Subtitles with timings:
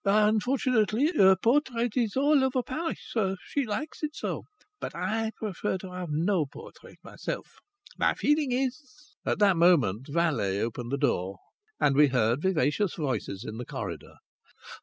[0.03, 3.13] "Unfortunately her portrait is all over Paris.
[3.45, 4.45] She likes it so.
[4.79, 7.57] But I prefer to have no portrait myself.
[7.99, 8.81] My feeling is"
[9.27, 11.37] At that moment the valet opened the door
[11.79, 14.15] and we heard vivacious voices in the corridor.